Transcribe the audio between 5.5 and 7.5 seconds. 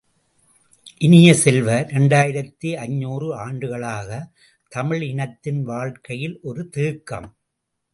வாழ்க்கையில் ஒரு தேக்கம்.